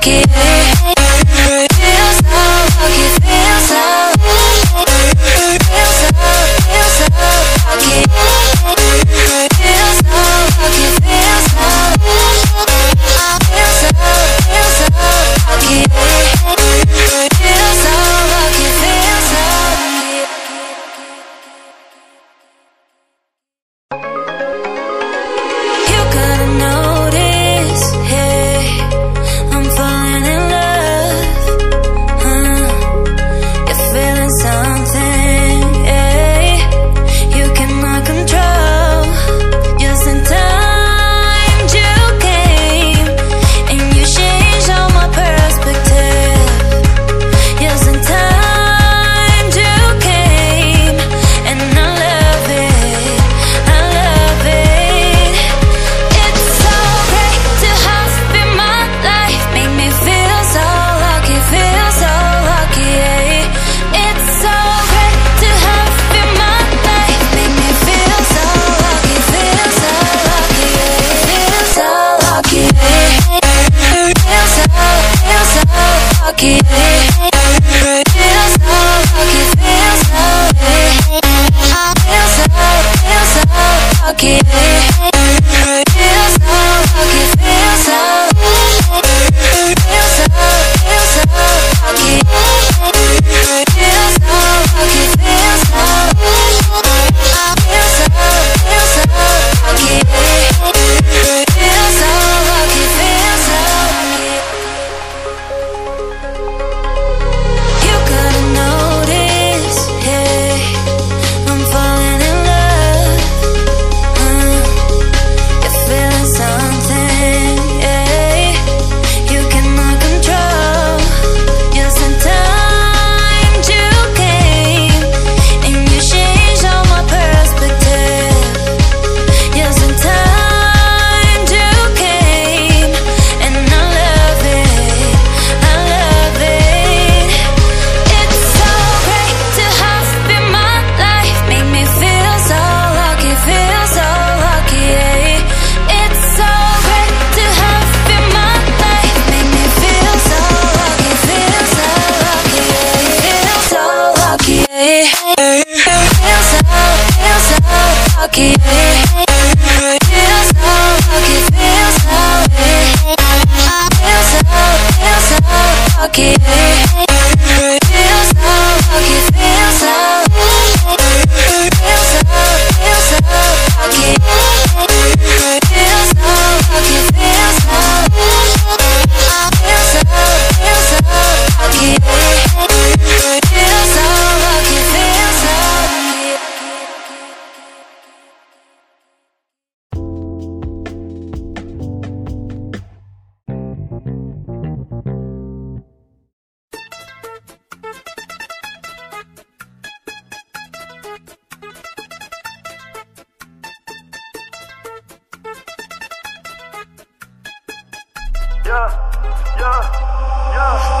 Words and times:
pocket 0.00 0.47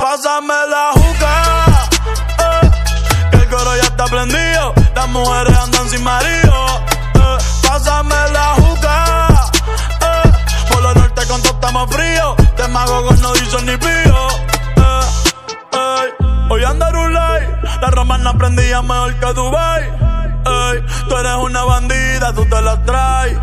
Pásame 0.02 0.54
la 0.70 0.90
juca. 0.94 1.42
eh, 2.38 2.70
que 3.30 3.36
el 3.36 3.48
coro 3.48 3.76
ya 3.76 3.82
está 3.82 4.04
prendido. 4.06 4.74
Las 4.94 5.08
mujeres 5.08 5.56
andan 5.58 5.88
sin 5.88 6.02
marido. 6.04 6.54
pásame 7.66 8.14
la 8.32 8.54
juca. 8.54 9.28
Eh, 10.00 10.32
por 10.70 10.82
lo 10.82 10.94
norte 10.94 11.26
con 11.26 11.42
todo 11.42 11.52
estamos 11.54 11.90
frío. 11.94 12.36
Te 12.56 12.68
mago 12.68 13.06
con 13.06 13.20
no 13.20 13.32
dicen 13.34 13.66
ni 13.66 13.76
pío. 13.76 14.28
Eh. 14.76 16.14
Hoy 16.50 16.64
anda 16.64 16.90
Rulay, 16.90 17.46
la 17.80 17.90
romana 17.90 18.32
prendía 18.38 18.80
mejor 18.82 19.14
que 19.14 19.32
Dubai. 19.34 19.98
Tú 21.08 21.16
eres 21.16 21.34
una 21.42 21.64
bandida, 21.64 22.32
tú 22.32 22.44
te 22.46 22.62
la 22.62 22.82
traes. 22.84 23.38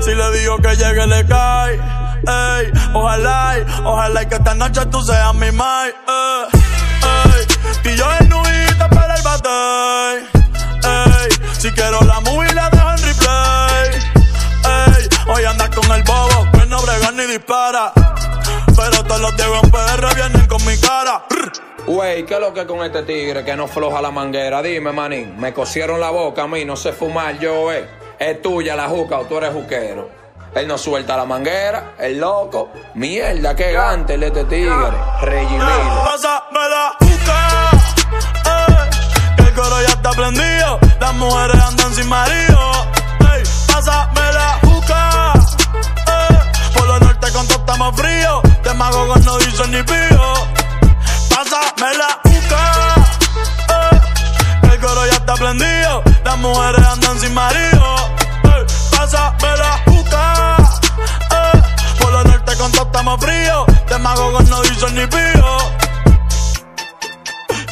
Si 0.00 0.14
le 0.14 0.38
digo 0.38 0.58
que 0.58 0.76
llegue 0.76 1.06
le 1.06 1.26
cae. 1.26 1.97
Ey, 2.26 2.72
ojalá, 2.94 3.56
ojalá 3.84 4.22
y 4.22 4.26
que 4.26 4.34
esta 4.34 4.54
noche 4.54 4.84
tú 4.86 5.02
seas 5.02 5.34
mi 5.34 5.50
mai. 5.52 5.88
Ey, 6.08 7.46
ey, 7.84 7.96
yo 7.96 8.06
en 8.20 8.28
nubita 8.28 8.88
para 8.90 9.14
el 9.14 9.22
bate. 9.22 10.18
Ey, 10.84 11.30
si 11.58 11.70
quiero 11.70 12.00
la 12.02 12.20
movie 12.20 12.52
la 12.54 12.68
dejo 12.70 12.90
en 12.90 13.02
replay. 13.02 13.90
Ey, 14.64 15.08
hoy 15.28 15.44
andas 15.44 15.70
con 15.70 15.90
el 15.92 16.02
bobo 16.02 16.48
que 16.52 16.66
no 16.66 16.82
brega 16.82 17.12
ni 17.12 17.26
dispara. 17.26 17.92
Pero 18.76 19.04
todos 19.04 19.20
los 19.20 19.36
de 19.36 19.44
en 19.44 19.70
PR 19.70 20.14
vienen 20.14 20.46
con 20.46 20.64
mi 20.64 20.76
cara. 20.78 21.24
Wey, 21.86 22.24
¿qué 22.24 22.34
es 22.34 22.40
lo 22.40 22.52
que 22.52 22.66
con 22.66 22.84
este 22.84 23.02
tigre 23.02 23.44
que 23.44 23.56
no 23.56 23.66
floja 23.66 24.02
la 24.02 24.10
manguera? 24.10 24.60
Dime, 24.60 24.92
manín, 24.92 25.40
me 25.40 25.54
cosieron 25.54 26.00
la 26.00 26.10
boca 26.10 26.42
a 26.42 26.46
mí, 26.46 26.64
no 26.64 26.76
sé 26.76 26.92
fumar 26.92 27.38
yo, 27.38 27.72
eh. 27.72 27.88
Es 28.18 28.42
tuya 28.42 28.76
la 28.76 28.88
juca 28.88 29.18
o 29.20 29.24
tú 29.24 29.38
eres 29.38 29.52
juquero. 29.52 30.17
Él 30.54 30.66
no 30.66 30.76
suelta 30.78 31.16
la 31.16 31.24
manguera, 31.24 31.94
el 31.98 32.18
loco. 32.18 32.70
Mierda, 32.94 33.54
qué 33.54 33.72
gante 33.72 34.14
el 34.14 34.22
este 34.24 34.44
tigre. 34.44 34.90
Reggie 35.22 35.58
Miller. 35.58 36.04
Pásame 36.04 36.68
la 36.68 36.96
eh, 38.46 38.90
que 39.36 39.42
el 39.42 39.54
coro 39.54 39.80
ya 39.82 39.88
está 39.88 40.10
prendido. 40.10 40.78
Las 41.00 41.14
mujeres 41.14 41.62
andan 41.62 41.94
sin 41.94 42.08
marido. 42.08 42.70
Ey, 43.34 43.42
pásame 43.72 44.32
la 44.32 44.58
eh, 46.06 46.38
por 46.74 46.86
lo 46.86 46.98
norte 47.00 47.30
con 47.32 47.46
todo 47.46 47.58
estamos 47.58 47.96
fríos. 47.96 48.42
Te 48.62 48.74
mago 48.74 49.06
con 49.08 49.24
no 49.24 49.38
dicen 49.38 49.70
ni 49.70 49.82
pío. 49.82 50.32
Pásame 51.28 51.94
la 51.96 52.18
juca. 52.24 52.94
eh, 53.70 54.00
que 54.62 54.74
el 54.74 54.80
coro 54.80 55.06
ya 55.06 55.12
está 55.12 55.34
prendido. 55.34 56.02
Las 56.24 56.38
mujeres 56.38 56.86
andan 56.86 57.18
sin 57.20 57.34
marido. 57.34 57.96
Ey, 58.44 58.66
pásame 58.96 59.56
la 59.56 59.82
eh, 60.16 61.62
por 62.00 62.12
lo 62.12 62.24
norte 62.24 62.56
con 62.56 62.72
todo 62.72 62.86
estamos 62.86 63.20
fríos. 63.20 63.66
Te 63.86 63.98
mago 63.98 64.32
con 64.32 64.48
no 64.48 64.62
dicen 64.62 64.94
ni 64.94 65.06
pío. 65.06 65.58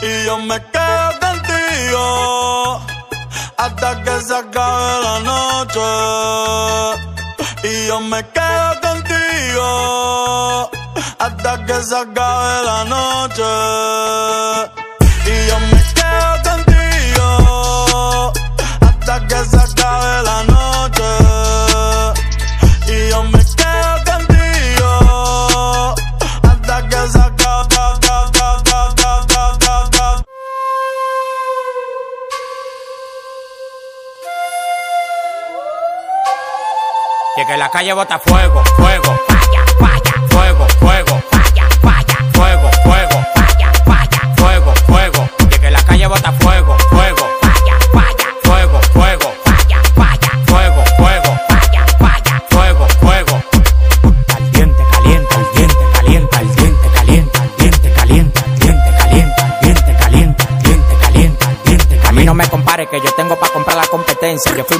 Y 0.03 0.25
yo 0.27 0.39
me 0.39 0.61
quedo 0.73 1.19
contigo 1.21 2.81
hasta 3.57 4.03
que 4.03 4.21
se 4.21 4.37
acabe 4.37 5.03
la 5.03 5.21
noche. 5.21 5.81
Y 7.65 7.87
yo 7.89 8.01
me 8.01 8.25
quedo 8.29 8.81
contigo 8.81 10.71
hasta 11.19 11.65
que 11.65 11.83
se 11.83 11.97
acabe 11.97 12.65
la 12.65 12.85
noche. 12.85 14.26
Calle 37.77 37.93
bota 37.93 38.19
fuego, 38.19 38.65
fuego, 38.75 39.19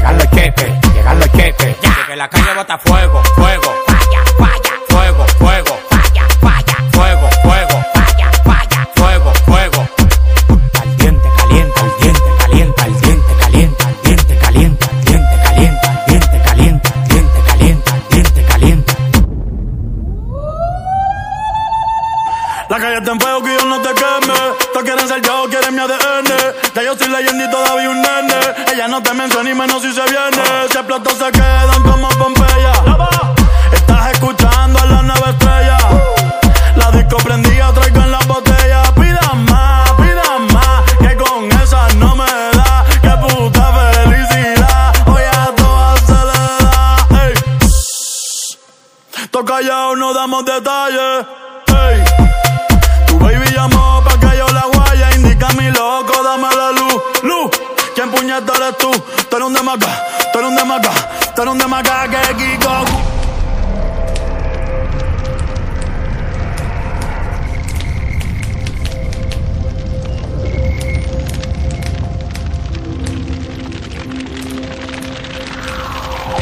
llegan 0.00 0.16
los 0.16 0.30
cheques, 0.30 0.94
llegan 0.94 1.18
los 1.18 1.32
cheques. 1.32 1.76
Ya. 1.82 2.06
Que 2.06 2.16
la 2.16 2.28
calle 2.28 2.54
bota 2.56 2.78
fuego, 2.78 3.22
fuego. 3.34 3.74
Falla, 3.86 4.24
falla. 4.38 4.72
Fuego, 4.88 5.26
fuego. 5.38 5.89
Te 29.02 29.14
menciona 29.14 29.50
y 29.50 29.54
menos 29.54 29.82
si 29.82 29.92
se 29.92 30.02
viene. 30.02 30.42
Si 30.70 30.78
explotó 30.78 31.10
se 31.10 31.30
quedan 31.32 31.82
como 31.82 32.08
Pompeya. 32.10 32.72
Estás 33.72 34.12
escuchando 34.12 34.78
a 34.78 34.86
la 34.86 35.02
nueva 35.02 35.30
estrella. 35.30 35.78
La 36.76 36.90
disco 36.90 37.16
prendida, 37.18 37.72
traigo 37.72 38.00
en 38.00 38.10
las 38.10 38.26
botellas. 38.26 38.92
Pidan 38.92 39.44
más, 39.46 39.90
pidan 39.92 40.46
más. 40.52 40.92
Que 40.98 41.16
con 41.16 41.50
esa 41.62 41.88
no 41.96 42.16
me 42.16 42.24
da. 42.24 42.84
Que 43.02 43.10
puta 43.28 43.72
felicidad. 43.72 44.94
Hoy 45.06 45.22
a 45.22 45.54
todas 45.54 46.00
se 46.00 46.12
le 46.12 46.64
da. 46.64 47.24
Ey. 47.24 47.34
Todos 49.30 49.46
callados, 49.46 49.98
no 49.98 50.14
damos 50.14 50.44
detalles. 50.44 51.26
¿Quién 58.30 58.44
puñeta 58.44 58.64
eres 58.64 58.78
tú? 58.78 58.90
Tú 59.28 59.36
eres 59.36 59.48
un 59.48 59.54
demaca, 59.54 60.04
tú 60.32 60.38
eres 60.38 60.50
un 60.50 60.56
demaca, 60.56 60.90
tú 61.34 61.42
eres 61.42 61.52
un 61.52 61.58
demaca 61.58 62.08
que 62.08 62.36
Kiko. 62.36 62.84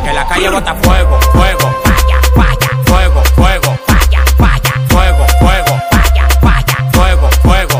Que 0.04 0.12
la 0.12 0.26
calle 0.26 0.50
bota 0.50 0.74
fuego, 0.74 1.20
fuego. 1.32 1.74
Falla, 1.84 2.20
falla. 2.34 2.68
Fuego, 2.84 3.22
fuego. 3.34 3.78
Falla, 3.86 4.24
falla. 4.36 4.72
Fuego, 4.88 5.26
fuego. 5.40 5.82
Falla, 5.90 6.28
falla. 6.40 6.90
Fuego, 6.92 7.30
fuego. 7.42 7.77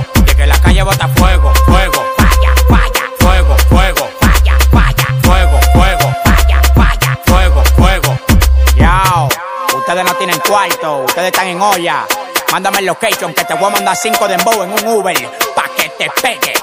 Mándame 12.50 12.78
el 12.78 12.87
location 12.87 13.35
que 13.35 13.45
te 13.45 13.55
voy 13.55 13.67
a 13.67 13.71
mandar 13.71 13.97
cinco 13.97 14.26
de 14.26 14.35
embow 14.35 14.62
en 14.62 14.73
un 14.73 14.87
Uber 14.87 15.17
pa' 15.55 15.69
que 15.76 15.88
te 15.90 16.11
pegue. 16.23 16.55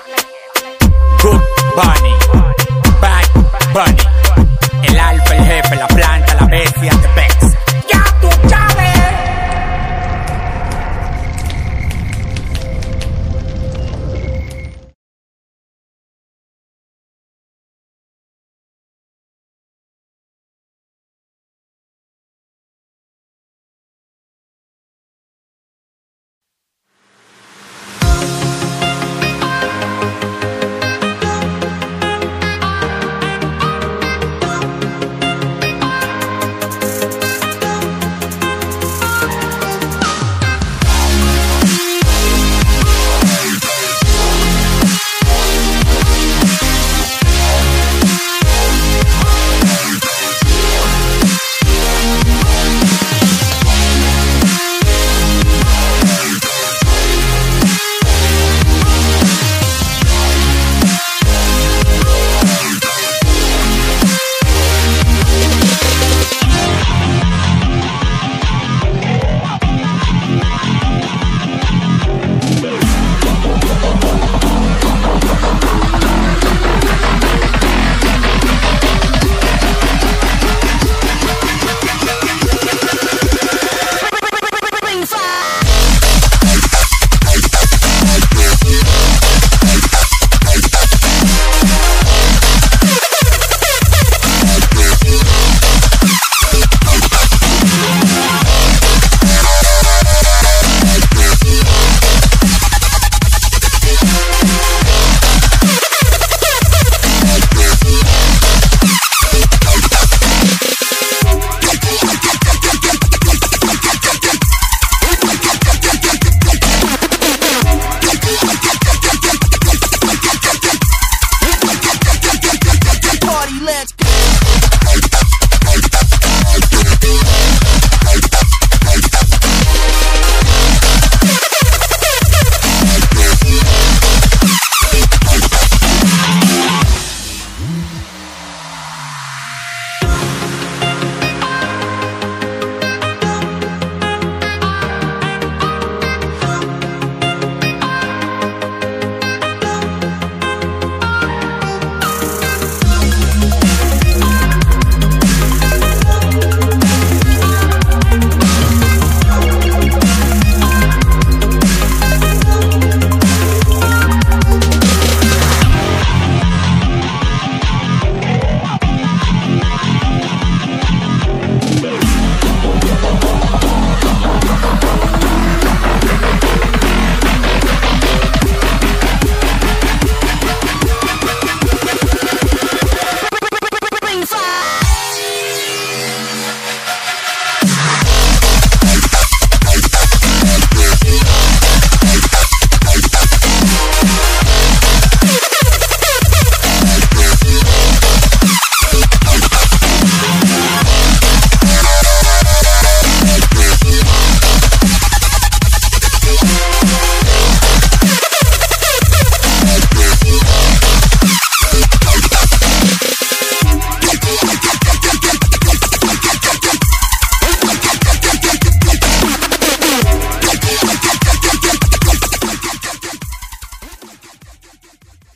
Good 1.21 1.41
Bunny, 1.75 2.15
Bad 2.99 3.27
Bunny. 3.73 4.04